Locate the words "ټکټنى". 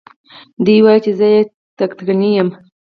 1.77-2.29